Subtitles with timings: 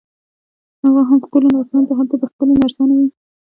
[0.83, 3.09] هغه هم ښکلو نرسانو ته، هلته به ښکلې نرسانې وي.